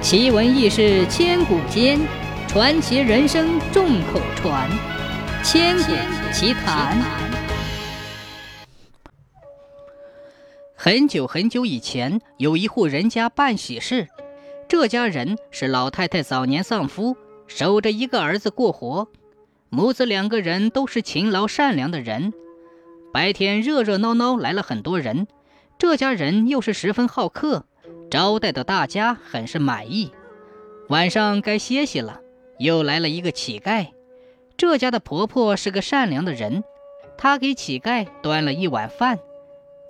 [0.00, 1.98] 奇闻异事千古间，
[2.46, 4.70] 传奇人生众口传。
[5.42, 5.92] 千古
[6.32, 6.96] 奇谈。
[10.76, 14.06] 很久很久以前，有一户人家办喜事。
[14.68, 17.16] 这家人是老太太早年丧夫，
[17.48, 19.08] 守着一个儿子过活。
[19.68, 22.32] 母子两个人都是勤劳善良的人。
[23.12, 25.26] 白天热热闹闹来了很多人，
[25.76, 27.66] 这家人又是十分好客。
[28.10, 30.12] 招待的大家很是满意。
[30.88, 32.20] 晚上该歇息了，
[32.58, 33.88] 又来了一个乞丐。
[34.56, 36.64] 这家的婆婆是个善良的人，
[37.16, 39.18] 她给乞丐端了一碗饭。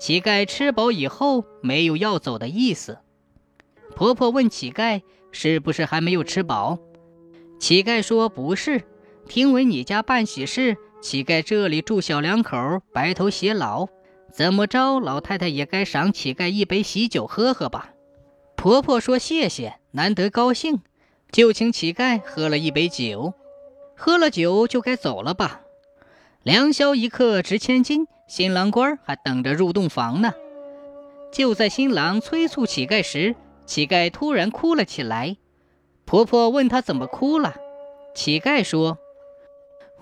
[0.00, 2.98] 乞丐吃饱以后没有要走的意思。
[3.96, 6.78] 婆婆问乞丐：“是不是还没有吃饱？”
[7.58, 8.82] 乞丐说：“不是，
[9.26, 13.88] 听闻你家办喜事，乞丐这里住小两口，白头偕老。
[14.32, 17.90] 怎么着，老太太也该赏乞丐一杯喜酒喝喝吧。”
[18.58, 20.80] 婆婆说：“谢谢，难得高兴，
[21.30, 23.32] 就请乞丐喝了一杯酒。
[23.94, 25.60] 喝了酒就该走了吧？
[26.42, 30.32] 良宵一刻值千金，新郎官还等着入洞房呢。
[31.32, 35.36] 就在新郎催促乞丐时，乞丐突然哭了起来。
[36.04, 37.54] 婆婆问他怎么哭了，
[38.12, 38.98] 乞丐说。”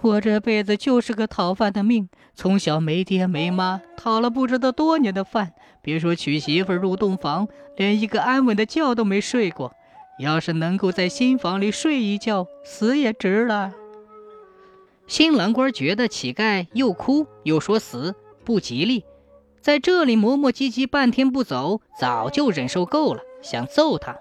[0.03, 5.53] 我这辈子就是个讨饭的命，从小没爹没妈，讨了不知道多年的饭，
[5.87, 9.73] 别说娶媳妇入洞房，连一个安稳的觉都没睡过。
[10.19, 13.73] 要是能够在新房里睡一觉，死也值了。
[15.07, 19.05] 新郎官觉得乞丐又哭又说死不吉利，
[19.61, 24.19] 在这里磨磨唧唧半天不走，早就忍受够了，想揍他。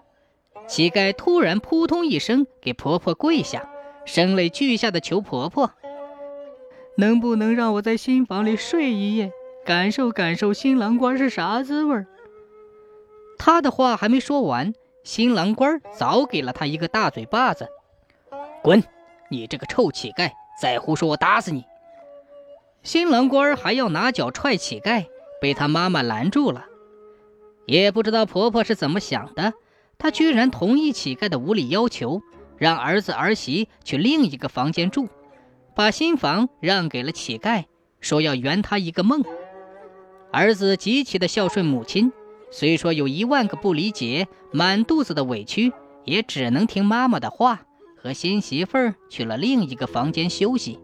[0.68, 3.68] 乞丐突然扑通一声给婆婆跪下。
[4.06, 5.72] 声泪俱下的求婆婆
[6.98, 9.32] ：“能不能让我在新房里睡一夜，
[9.66, 12.06] 感受感受新郎官是啥滋味？”
[13.38, 17.68] 他的话还没说完，新郎官早给了他一个大嘴巴子
[18.64, 18.84] ：“滚！
[19.30, 21.66] 你这个臭乞丐，再胡说我打死你！”
[22.84, 25.08] 新郎官还要拿脚踹乞丐，
[25.42, 26.66] 被他妈妈拦住了。
[27.66, 29.54] 也不知道婆婆是怎么想的，
[29.98, 32.22] 她居然同意乞丐的无理要求。
[32.58, 35.10] 让儿子儿媳去另一个房间住，
[35.76, 37.66] 把新房让给了乞丐，
[38.00, 39.26] 说要圆他一个梦。
[40.36, 42.12] 儿子极其的孝顺母亲，
[42.52, 45.72] 虽说有一万个不理解，满肚子的委屈，
[46.04, 47.62] 也只能听妈妈的话，
[47.96, 50.78] 和新媳妇儿去了另一个房间休息。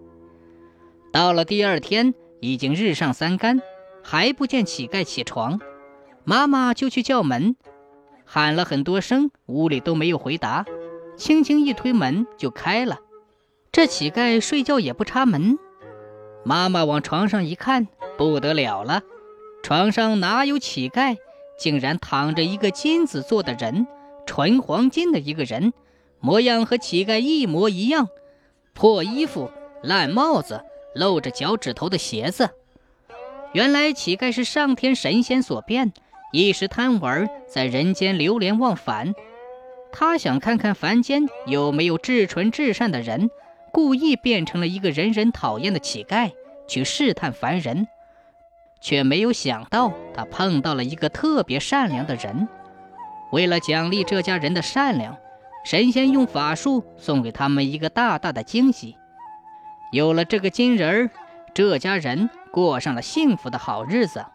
[1.11, 3.61] 到了第二天，已经日上三竿，
[4.01, 5.59] 还不见乞丐起床，
[6.23, 7.57] 妈妈就去叫门，
[8.23, 10.65] 喊了很多声，屋里都没有回答。
[11.17, 12.99] 轻轻一推门就开了，
[13.69, 15.59] 这乞丐睡觉也不插门。
[16.45, 19.03] 妈妈往床上一看，不得了了，
[19.71, 21.15] 床上哪有乞丐，
[21.57, 23.87] 竟然躺着一个金子做的人，
[24.25, 25.71] 纯黄金的一个人，
[26.19, 28.09] 模样和乞丐一模一样，
[28.73, 29.49] 破衣服、
[29.81, 30.61] 烂帽子、
[30.93, 32.49] 露着脚趾头的鞋子。
[33.53, 35.93] 原来乞丐是上天神仙所变，
[36.33, 39.13] 一时贪玩，在人间流连忘返。
[39.93, 43.29] 他想看看凡间有没有至纯至善的人，
[43.71, 46.33] 故意变成了一个人人讨厌的乞丐，
[46.67, 47.87] 去试探凡人，
[48.81, 52.47] 却没有想到他碰到了一个特别善良的人。
[53.31, 55.15] 为了奖励这家人的善良，
[55.63, 58.97] 神仙用法术送给他们一个大大的惊喜。
[59.91, 61.09] 有了这个金人儿，
[61.53, 64.25] 这家人过上了幸福的好日子。